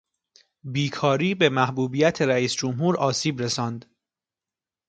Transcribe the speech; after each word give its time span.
بیکاری 0.63 1.35
به 1.35 1.49
محبوبیت 1.49 2.21
رییسجمهور 2.21 2.97
آسیب 2.97 3.41
رساند. 3.41 3.85